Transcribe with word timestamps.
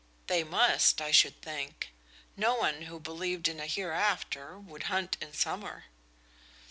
"They 0.25 0.43
must, 0.43 0.99
I 0.99 1.11
should 1.11 1.43
think; 1.43 1.89
no 2.35 2.55
one 2.55 2.81
who 2.89 2.99
believed 2.99 3.47
in 3.47 3.59
a 3.59 3.67
hereafter 3.67 4.57
would 4.57 4.85
hunt 4.89 5.15
in 5.21 5.31
summer." 5.31 5.83